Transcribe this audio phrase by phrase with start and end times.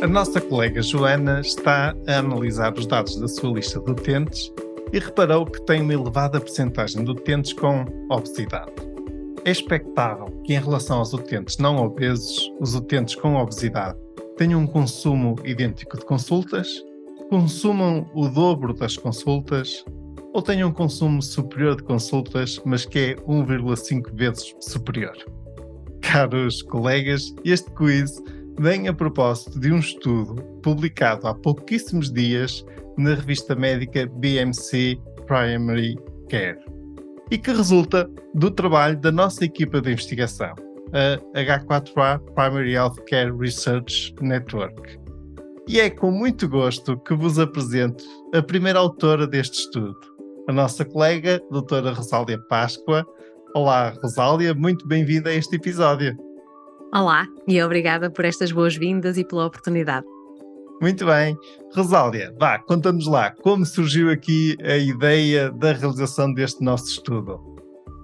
[0.00, 4.52] A nossa colega Joana está a analisar os dados da sua lista de utentes
[4.92, 8.70] e reparou que tem uma elevada percentagem de utentes com obesidade.
[9.44, 13.98] É expectável que, em relação aos utentes não obesos, os utentes com obesidade
[14.36, 16.68] tenham um consumo idêntico de consultas,
[17.28, 19.84] consumam o dobro das consultas
[20.32, 25.16] ou tenham um consumo superior de consultas, mas que é 1,5 vezes superior.
[26.00, 28.22] Caros colegas, este quiz
[28.58, 32.64] vem a propósito de um estudo publicado há pouquíssimos dias
[32.96, 35.96] na revista médica BMC Primary
[36.28, 36.58] Care
[37.30, 40.54] e que resulta do trabalho da nossa equipa de investigação,
[40.92, 44.98] a H4A Primary Healthcare Research Network.
[45.68, 48.02] E é com muito gosto que vos apresento
[48.34, 49.98] a primeira autora deste estudo,
[50.48, 53.06] a nossa colega, doutora Rosália Páscoa.
[53.54, 56.27] Olá, Rosália, muito bem-vinda a este episódio.
[56.90, 60.06] Olá e obrigada por estas boas-vindas e pela oportunidade.
[60.80, 61.36] Muito bem.
[61.74, 67.38] Rosália, vá, conta-nos lá como surgiu aqui a ideia da realização deste nosso estudo.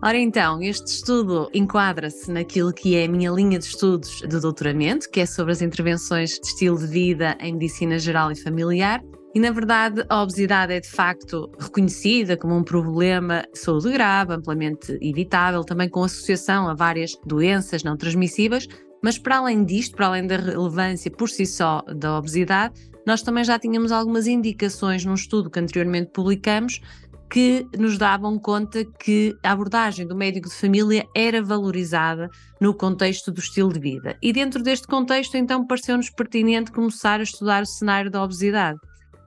[0.04, 5.08] Ora então, este estudo enquadra-se naquilo que é a minha linha de estudos de doutoramento,
[5.08, 9.00] que é sobre as intervenções de estilo de vida em medicina geral e familiar.
[9.34, 14.32] E, na verdade, a obesidade é de facto reconhecida como um problema de saúde grave,
[14.32, 18.68] amplamente evitável, também com associação a várias doenças não transmissíveis.
[19.02, 22.74] Mas, para além disto, para além da relevância por si só da obesidade,
[23.04, 26.80] nós também já tínhamos algumas indicações num estudo que anteriormente publicamos
[27.28, 32.30] que nos davam conta que a abordagem do médico de família era valorizada
[32.60, 34.16] no contexto do estilo de vida.
[34.22, 38.78] E dentro deste contexto, então, pareceu-nos pertinente começar a estudar o cenário da obesidade.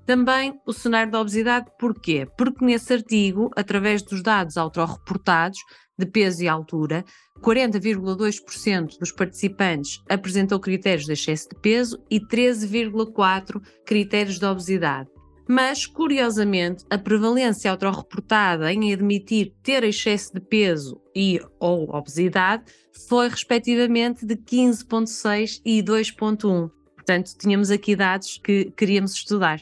[0.07, 2.25] Também o cenário da obesidade, porquê?
[2.37, 5.59] Porque nesse artigo, através dos dados autorreportados
[5.99, 7.03] de peso e altura,
[7.41, 15.09] 40,2% dos participantes apresentou critérios de excesso de peso e 13,4% critérios de obesidade.
[15.45, 22.63] Mas, curiosamente, a prevalência autorreportada em admitir ter excesso de peso e ou obesidade
[23.09, 26.71] foi respectivamente de 15,6 e 2,1.
[26.95, 29.61] Portanto, tínhamos aqui dados que queríamos estudar.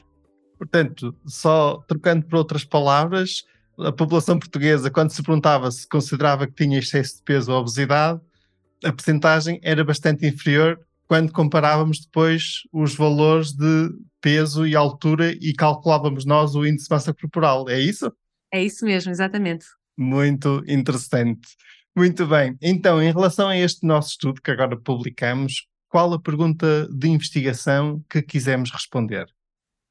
[0.57, 3.43] Portanto, só trocando por outras palavras,
[3.77, 8.21] a população portuguesa, quando se perguntava se considerava que tinha excesso de peso ou obesidade,
[8.83, 13.89] a percentagem era bastante inferior quando comparávamos depois os valores de
[14.21, 17.69] peso e altura e calculávamos nós o índice de massa corporal.
[17.69, 18.11] É isso?
[18.51, 19.65] É isso mesmo, exatamente.
[19.97, 21.47] Muito interessante.
[21.95, 22.57] Muito bem.
[22.61, 28.03] Então, em relação a este nosso estudo que agora publicamos, qual a pergunta de investigação
[28.09, 29.25] que quisemos responder?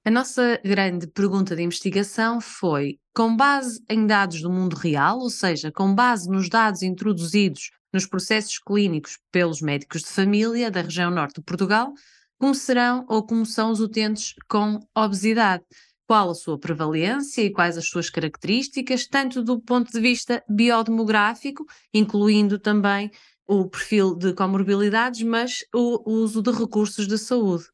[0.06, 5.30] A nossa grande pergunta de investigação foi: com base em dados do mundo real, ou
[5.30, 11.10] seja, com base nos dados introduzidos nos processos clínicos pelos médicos de família da região
[11.10, 11.90] norte de Portugal,
[12.38, 15.64] como serão ou como são os utentes com obesidade?
[16.06, 21.64] Qual a sua prevalência e quais as suas características, tanto do ponto de vista biodemográfico,
[21.94, 23.10] incluindo também
[23.46, 27.64] o perfil de comorbilidades, mas o uso de recursos de saúde.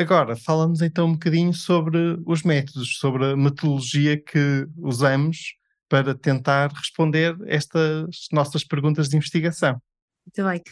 [0.00, 5.56] Agora, falamos então um bocadinho sobre os métodos, sobre a metodologia que usamos
[5.90, 9.78] para tentar responder estas nossas perguntas de investigação.
[10.24, 10.62] Muito bem.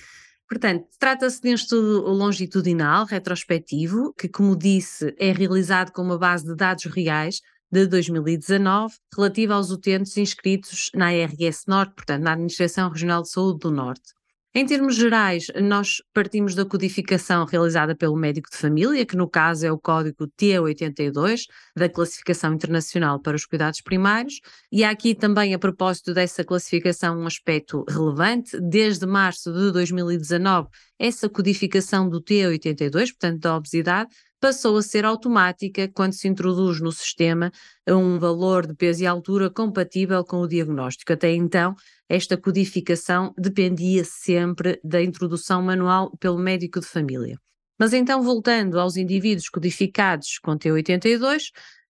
[0.48, 6.46] Portanto, trata-se de um estudo longitudinal, retrospectivo, que, como disse, é realizado com uma base
[6.46, 12.88] de dados reais de 2019, relativa aos utentes inscritos na ARS Norte, portanto, na Administração
[12.88, 14.17] Regional de Saúde do Norte.
[14.58, 19.64] Em termos gerais, nós partimos da codificação realizada pelo médico de família, que no caso
[19.64, 21.42] é o código T82
[21.76, 24.40] da Classificação Internacional para os Cuidados Primários,
[24.72, 28.58] e há aqui também, a propósito dessa classificação, um aspecto relevante.
[28.60, 30.66] Desde março de 2019,
[30.98, 36.90] essa codificação do T82, portanto da obesidade, passou a ser automática quando se introduz no
[36.90, 37.52] sistema
[37.88, 41.12] um valor de peso e altura compatível com o diagnóstico.
[41.12, 41.74] Até então,
[42.08, 47.38] esta codificação dependia sempre da introdução manual pelo médico de família.
[47.78, 51.50] Mas então, voltando aos indivíduos codificados com T82,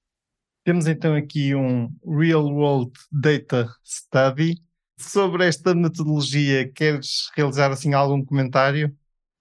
[0.64, 4.62] Temos então aqui um Real World Data Study.
[4.98, 8.94] Sobre esta metodologia, queres realizar assim algum comentário?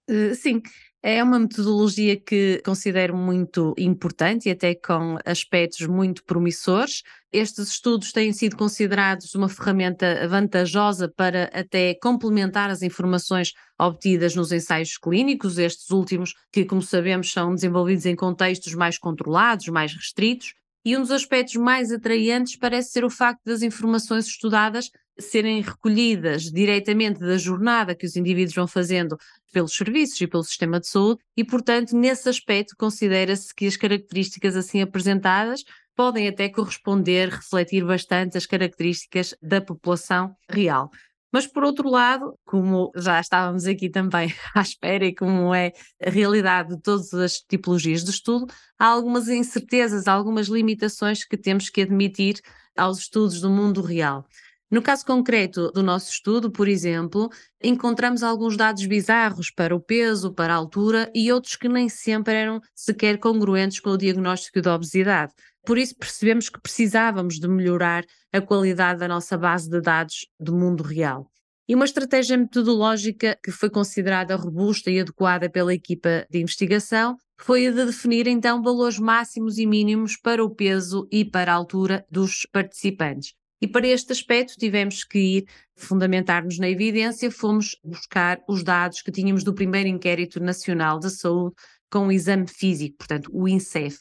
[0.08, 0.62] Uh, sim,
[1.02, 7.02] é uma metodologia que considero muito importante e até com aspectos muito promissores.
[7.32, 14.50] Estes estudos têm sido considerados uma ferramenta vantajosa para até complementar as informações obtidas nos
[14.50, 20.54] ensaios clínicos, estes últimos que, como sabemos, são desenvolvidos em contextos mais controlados, mais restritos.
[20.84, 26.44] E um dos aspectos mais atraentes parece ser o facto das informações estudadas serem recolhidas
[26.44, 29.16] diretamente da jornada que os indivíduos vão fazendo
[29.52, 34.54] pelos serviços e pelo sistema de saúde, e, portanto, nesse aspecto, considera-se que as características
[34.54, 35.64] assim apresentadas
[35.96, 40.90] podem até corresponder, refletir bastante as características da população real.
[41.32, 45.72] Mas, por outro lado, como já estávamos aqui também à espera e como é
[46.04, 48.46] a realidade de todas as tipologias de estudo,
[48.78, 52.40] há algumas incertezas, algumas limitações que temos que admitir
[52.76, 54.26] aos estudos do mundo real.
[54.70, 57.30] No caso concreto do nosso estudo, por exemplo,
[57.62, 62.34] encontramos alguns dados bizarros para o peso, para a altura e outros que nem sempre
[62.34, 65.32] eram sequer congruentes com o diagnóstico da obesidade.
[65.64, 70.54] Por isso percebemos que precisávamos de melhorar a qualidade da nossa base de dados do
[70.54, 71.30] mundo real.
[71.66, 77.66] E uma estratégia metodológica que foi considerada robusta e adequada pela equipa de investigação foi
[77.66, 82.04] a de definir então valores máximos e mínimos para o peso e para a altura
[82.10, 83.37] dos participantes.
[83.60, 85.44] E para este aspecto tivemos que ir
[85.76, 91.54] fundamentar-nos na evidência, fomos buscar os dados que tínhamos do primeiro inquérito nacional de saúde
[91.90, 93.98] com o exame físico, portanto, o INSEF.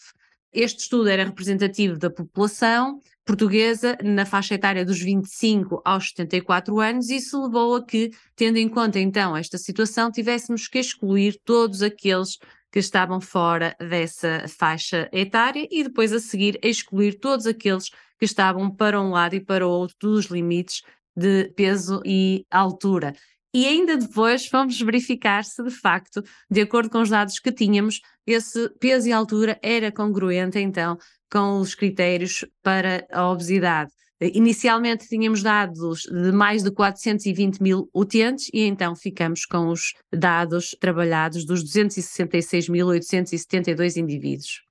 [0.54, 7.10] Este estudo era representativo da população portuguesa na faixa etária dos 25 aos 74 anos,
[7.10, 11.82] e isso levou a que, tendo em conta então esta situação, tivéssemos que excluir todos
[11.82, 12.38] aqueles
[12.72, 18.70] que estavam fora dessa faixa etária e depois a seguir excluir todos aqueles que estavam
[18.70, 20.82] para um lado e para o outro dos limites
[21.16, 23.14] de peso e altura.
[23.54, 28.02] E ainda depois fomos verificar se de facto, de acordo com os dados que tínhamos,
[28.26, 30.98] esse peso e altura era congruente então
[31.32, 33.92] com os critérios para a obesidade.
[34.20, 40.76] Inicialmente tínhamos dados de mais de 420 mil utentes e então ficamos com os dados
[40.80, 44.67] trabalhados dos 266.872 indivíduos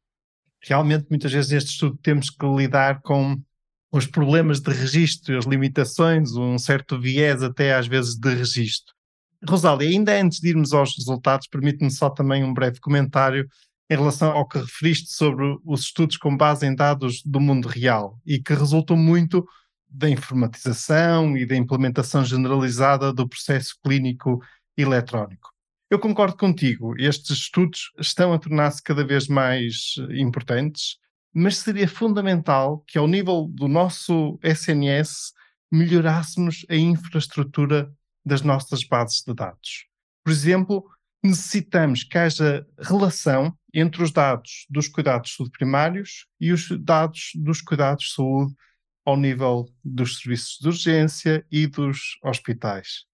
[0.62, 3.40] realmente muitas vezes neste estudo temos que lidar com
[3.92, 8.94] os problemas de registro, as limitações, um certo viés até às vezes de registro.
[9.48, 13.46] Rosália, ainda antes de irmos aos resultados, permite-me só também um breve comentário
[13.88, 18.18] em relação ao que referiste sobre os estudos com base em dados do mundo real
[18.26, 19.46] e que resultam muito
[19.88, 24.42] da informatização e da implementação generalizada do processo clínico
[24.76, 25.55] eletrónico.
[25.88, 30.98] Eu concordo contigo, estes estudos estão a tornar-se cada vez mais eh, importantes,
[31.32, 35.32] mas seria fundamental que, ao nível do nosso SNS,
[35.70, 37.88] melhorássemos a infraestrutura
[38.24, 39.86] das nossas bases de dados.
[40.24, 40.84] Por exemplo,
[41.22, 47.30] necessitamos que haja relação entre os dados dos cuidados de saúde primários e os dados
[47.36, 48.54] dos cuidados de saúde
[49.04, 53.05] ao nível dos serviços de urgência e dos hospitais.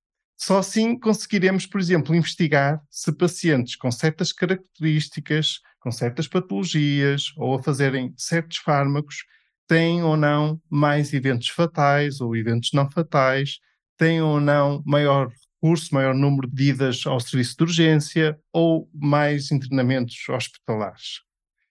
[0.44, 7.54] Só assim conseguiremos, por exemplo, investigar se pacientes com certas características, com certas patologias ou
[7.54, 9.24] a fazerem certos fármacos
[9.68, 13.60] têm ou não mais eventos fatais ou eventos não fatais,
[13.96, 15.28] têm ou não maior
[15.62, 21.20] recurso, maior número de idas ao serviço de urgência ou mais internamentos hospitalares.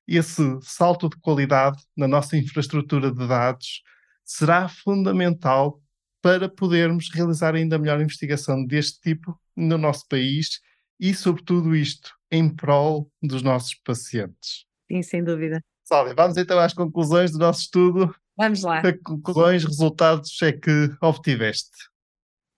[0.07, 3.83] Esse salto de qualidade na nossa infraestrutura de dados
[4.23, 5.81] será fundamental
[6.21, 10.59] para podermos realizar ainda melhor investigação deste tipo no nosso país
[10.99, 14.65] e, sobretudo, isto em prol dos nossos pacientes.
[14.89, 15.61] Sim, sem dúvida.
[15.83, 18.13] Sália, vamos então às conclusões do nosso estudo.
[18.37, 18.81] Vamos lá.
[18.81, 21.91] Que conclusões, resultados é que obtiveste?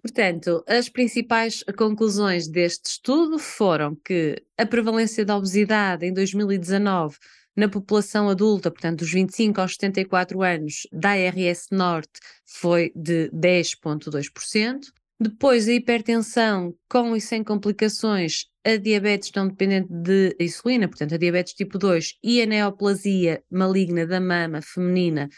[0.01, 7.17] Portanto, as principais conclusões deste estudo foram que a prevalência da obesidade em 2019
[7.55, 14.79] na população adulta, portanto, dos 25 aos 74 anos, da ARS Norte foi de 10,2%.
[15.19, 21.17] Depois, a hipertensão com e sem complicações, a diabetes não dependente de insulina, portanto, a
[21.17, 25.29] diabetes tipo 2 e a neoplasia maligna da mama feminina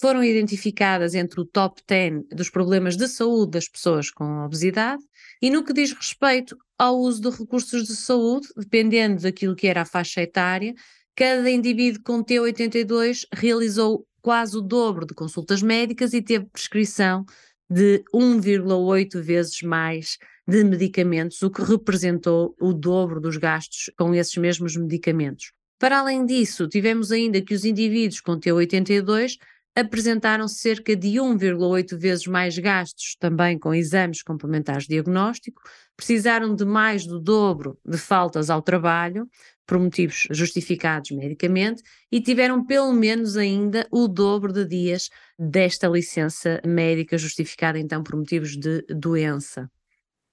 [0.00, 5.02] foram identificadas entre o top 10 dos problemas de saúde das pessoas com obesidade.
[5.40, 9.82] E no que diz respeito ao uso de recursos de saúde, dependendo daquilo que era
[9.82, 10.74] a faixa etária,
[11.16, 17.24] cada indivíduo com T82 realizou quase o dobro de consultas médicas e teve prescrição
[17.70, 24.36] de 1,8 vezes mais de medicamentos, o que representou o dobro dos gastos com esses
[24.36, 25.52] mesmos medicamentos.
[25.78, 29.36] Para além disso, tivemos ainda que os indivíduos com T82
[29.74, 35.60] apresentaram cerca de 1,8 vezes mais gastos também com exames complementares de diagnóstico,
[35.96, 39.28] precisaram de mais do dobro de faltas ao trabalho,
[39.66, 41.82] por motivos justificados medicamente,
[42.12, 45.08] e tiveram pelo menos ainda o dobro de dias
[45.38, 49.70] desta licença médica justificada então por motivos de doença.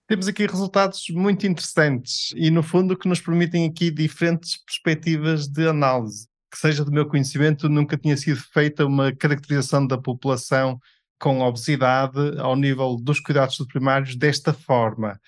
[0.08, 5.68] Temos aqui resultados muito interessantes e, no fundo, que nos permitem aqui diferentes perspectivas de
[5.68, 10.78] análise que seja do meu conhecimento, nunca tinha sido feita uma caracterização da população
[11.18, 15.20] com obesidade ao nível dos cuidados primários desta forma.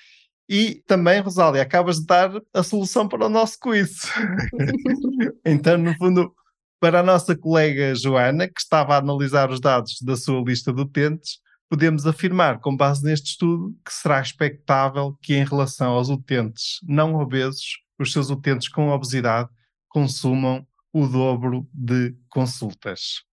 [0.49, 4.11] E também, Rosália, acabas de dar a solução para o nosso quiz.
[5.45, 6.33] então, no fundo,
[6.79, 10.81] para a nossa colega Joana, que estava a analisar os dados da sua lista de
[10.81, 16.79] utentes, podemos afirmar, com base neste estudo, que será expectável que, em relação aos utentes
[16.83, 19.49] não obesos, os seus utentes com obesidade
[19.87, 23.23] consumam o dobro de consultas.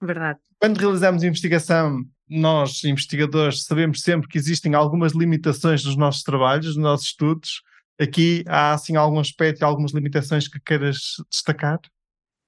[0.00, 0.38] Verdade.
[0.60, 6.76] Quando realizamos investigação, nós, investigadores, sabemos sempre que existem algumas limitações nos nossos trabalhos, nos
[6.76, 7.62] nossos estudos.
[8.00, 11.80] Aqui há, assim, algum aspecto e algumas limitações que queiras destacar?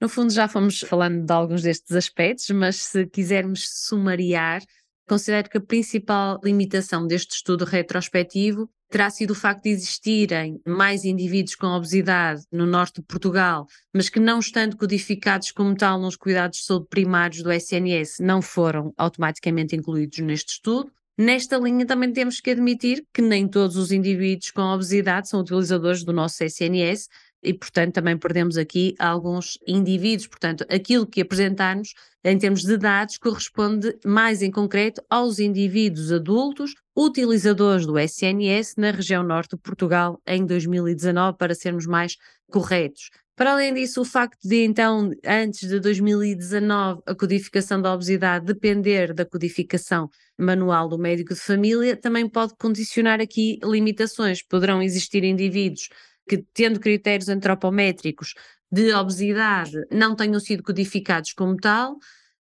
[0.01, 4.63] No fundo, já fomos falando de alguns destes aspectos, mas se quisermos sumariar,
[5.09, 11.05] considero que a principal limitação deste estudo retrospectivo terá sido o facto de existirem mais
[11.05, 16.17] indivíduos com obesidade no norte de Portugal, mas que não estando codificados como tal nos
[16.17, 20.91] cuidados de saúde primários do SNS, não foram automaticamente incluídos neste estudo.
[21.17, 26.03] Nesta linha também temos que admitir que nem todos os indivíduos com obesidade são utilizadores
[26.03, 27.09] do nosso SNS
[27.43, 30.29] e, portanto, também perdemos aqui alguns indivíduos.
[30.29, 36.75] Portanto, aquilo que apresentarmos em termos de dados corresponde mais em concreto aos indivíduos adultos
[36.97, 42.17] utilizadores do SNS na região norte de Portugal em 2019, para sermos mais
[42.51, 43.11] corretos.
[43.41, 49.15] Para além disso, o facto de então, antes de 2019, a codificação da obesidade depender
[49.15, 54.43] da codificação manual do médico de família, também pode condicionar aqui limitações.
[54.43, 55.89] Poderão existir indivíduos
[56.29, 58.35] que, tendo critérios antropométricos
[58.71, 61.97] de obesidade, não tenham sido codificados como tal,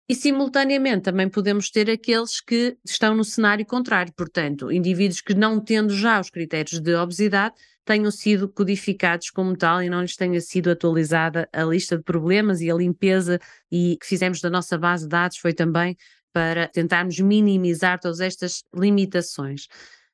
[0.09, 5.61] e, simultaneamente, também podemos ter aqueles que estão no cenário contrário, portanto, indivíduos que, não
[5.61, 10.41] tendo já os critérios de obesidade, tenham sido codificados como tal e não lhes tenha
[10.41, 13.39] sido atualizada a lista de problemas e a limpeza
[13.71, 15.97] e que fizemos da nossa base de dados foi também
[16.33, 19.67] para tentarmos minimizar todas estas limitações.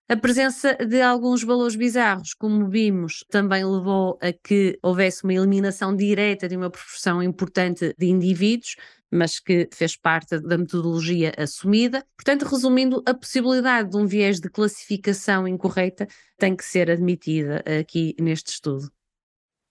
[0.08, 5.96] A presença de alguns valores bizarros, como vimos, também levou a que houvesse uma eliminação
[5.96, 8.76] direta de uma proporção importante de indivíduos,
[9.10, 12.06] mas que fez parte da metodologia assumida.
[12.16, 16.06] Portanto, resumindo, a possibilidade de um viés de classificação incorreta
[16.38, 18.88] tem que ser admitida aqui neste estudo.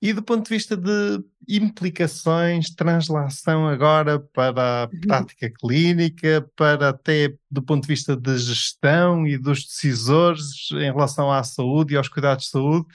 [0.06, 1.20] E do ponto de vista de
[1.50, 5.00] implicações, translação agora para a uhum.
[5.02, 11.32] prática clínica, para até do ponto de vista de gestão e dos decisores em relação
[11.32, 12.86] à saúde e aos cuidados de saúde,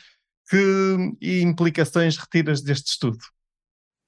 [0.48, 3.18] que implicações retiras deste estudo?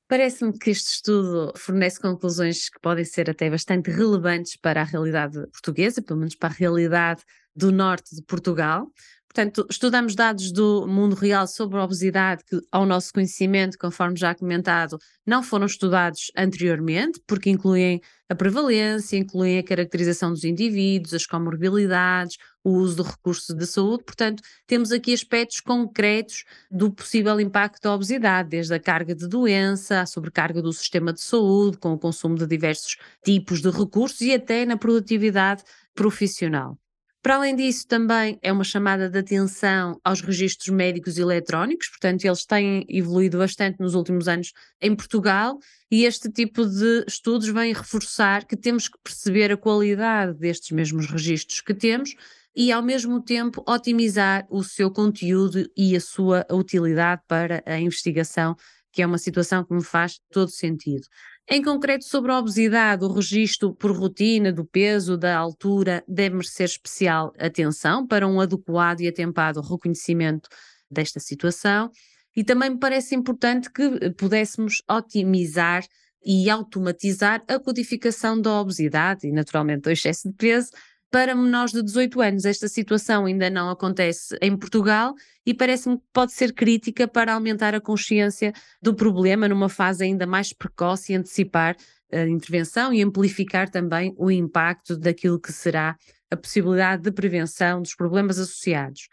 [0.06, 5.44] Parece-me que este estudo fornece conclusões que podem ser até bastante relevantes para a realidade
[5.48, 7.24] portuguesa, pelo menos para a realidade
[7.56, 8.86] do norte de Portugal.
[9.34, 14.34] Portanto, estudamos dados do mundo real sobre a obesidade que, ao nosso conhecimento, conforme já
[14.34, 21.24] comentado, não foram estudados anteriormente, porque incluem a prevalência, incluem a caracterização dos indivíduos, as
[21.24, 24.04] comorbilidades, o uso de recursos de saúde.
[24.04, 30.02] Portanto, temos aqui aspectos concretos do possível impacto da obesidade, desde a carga de doença,
[30.02, 34.34] a sobrecarga do sistema de saúde, com o consumo de diversos tipos de recursos e
[34.34, 35.62] até na produtividade
[35.94, 36.81] profissional.
[37.22, 42.44] Para além disso, também é uma chamada de atenção aos registros médicos eletrónicos, portanto, eles
[42.44, 45.56] têm evoluído bastante nos últimos anos em Portugal
[45.88, 51.06] e este tipo de estudos vem reforçar que temos que perceber a qualidade destes mesmos
[51.06, 52.12] registros que temos
[52.56, 58.56] e, ao mesmo tempo, otimizar o seu conteúdo e a sua utilidade para a investigação,
[58.92, 61.06] que é uma situação que me faz todo sentido.
[61.50, 66.66] Em concreto, sobre a obesidade, o registro por rotina do peso, da altura, deve merecer
[66.66, 70.48] especial atenção para um adequado e atempado reconhecimento
[70.90, 71.90] desta situação.
[72.34, 75.84] E também me parece importante que pudéssemos otimizar
[76.24, 80.70] e automatizar a codificação da obesidade e, naturalmente, do excesso de peso
[81.12, 82.44] para menores de 18 anos.
[82.46, 85.14] Esta situação ainda não acontece em Portugal
[85.44, 90.26] e parece-me que pode ser crítica para aumentar a consciência do problema numa fase ainda
[90.26, 91.76] mais precoce e antecipar
[92.10, 95.96] a intervenção e amplificar também o impacto daquilo que será
[96.30, 99.08] a possibilidade de prevenção dos problemas associados.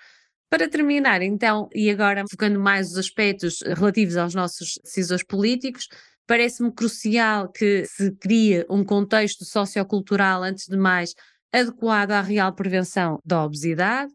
[0.50, 5.88] Para terminar, então, e agora focando mais os aspectos relativos aos nossos decisores políticos,
[6.26, 11.14] parece-me crucial que se crie um contexto sociocultural, antes de mais,
[11.52, 14.12] adequado à real prevenção da obesidade.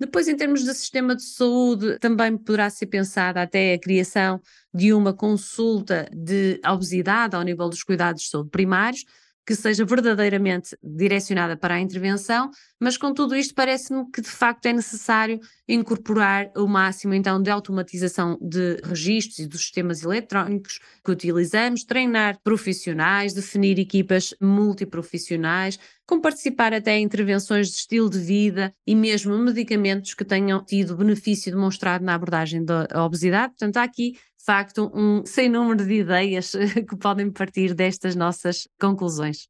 [0.00, 4.40] Depois, em termos de sistema de saúde, também poderá ser pensada até a criação
[4.72, 9.04] de uma consulta de obesidade ao nível dos cuidados de saúde primários,
[9.44, 14.66] que seja verdadeiramente direcionada para a intervenção, mas com tudo isto parece-me que de facto
[14.66, 21.10] é necessário incorporar o máximo então de automatização de registros e dos sistemas eletrónicos que
[21.10, 25.78] utilizamos, treinar profissionais, definir equipas multiprofissionais,
[26.08, 30.96] com participar até em intervenções de estilo de vida e mesmo medicamentos que tenham tido
[30.96, 33.52] benefício demonstrado na abordagem da obesidade.
[33.52, 34.14] Portanto, há aqui
[34.48, 36.52] facto, um sem número de ideias
[36.88, 39.46] que podem partir destas nossas conclusões.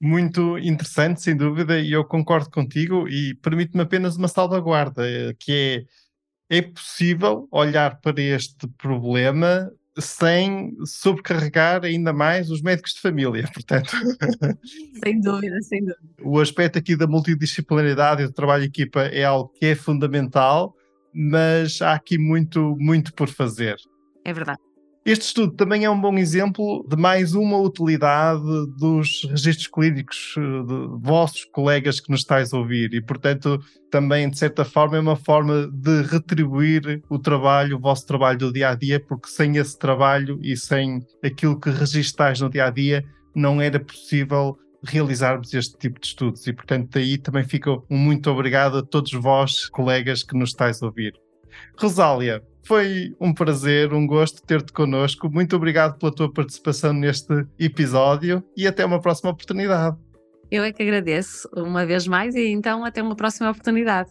[0.00, 5.86] Muito interessante, sem dúvida, e eu concordo contigo e permite-me apenas uma salvaguarda, eh, que
[6.50, 13.48] é, é possível olhar para este problema sem sobrecarregar ainda mais os médicos de família,
[13.52, 13.90] portanto.
[15.04, 15.98] Sem dúvida, sem dúvida.
[16.22, 20.74] O aspecto aqui da multidisciplinaridade e do trabalho de equipa é algo que é fundamental,
[21.14, 23.76] mas há aqui muito, muito por fazer.
[24.24, 24.60] É verdade.
[25.04, 28.40] Este estudo também é um bom exemplo de mais uma utilidade
[28.78, 33.60] dos registros clínicos eh, de vossos colegas que nos estáis a ouvir e, portanto,
[33.90, 38.52] também, de certa forma, é uma forma de retribuir o trabalho, o vosso trabalho do
[38.52, 42.70] dia a dia, porque sem esse trabalho e sem aquilo que registais no dia a
[42.70, 46.46] dia, não era possível realizarmos este tipo de estudos.
[46.46, 50.80] E, portanto, daí também fica um muito obrigado a todos vós, colegas que nos estáis
[50.80, 51.12] a ouvir.
[51.76, 55.28] Rosália, foi um prazer, um gosto ter-te connosco.
[55.30, 59.96] Muito obrigado pela tua participação neste episódio e até uma próxima oportunidade.
[60.50, 64.10] Eu é que agradeço uma vez mais e então até uma próxima oportunidade.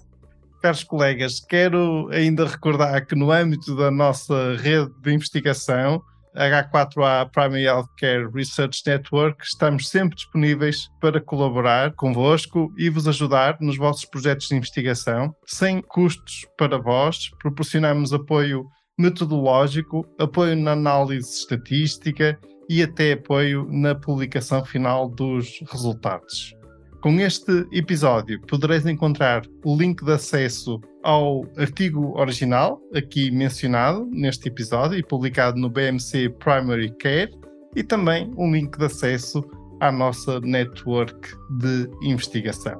[0.62, 6.02] Caros colegas, quero ainda recordar que no âmbito da nossa rede de investigação,
[6.36, 13.78] H4A Primary Healthcare Research Network, estamos sempre disponíveis para colaborar convosco e vos ajudar nos
[13.78, 17.30] vossos projetos de investigação, sem custos para vós.
[17.40, 18.66] Proporcionamos apoio
[18.98, 22.40] metodológico, apoio na análise estatística
[22.70, 26.61] e até apoio na publicação final dos resultados.
[27.02, 34.50] Com este episódio podereis encontrar o link de acesso ao artigo original, aqui mencionado neste
[34.50, 37.32] episódio e publicado no BMC Primary Care,
[37.76, 39.44] e também um link de acesso
[39.80, 42.80] à nossa network de investigação.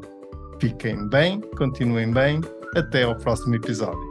[0.60, 2.42] Fiquem bem, continuem bem,
[2.76, 4.11] até ao próximo episódio.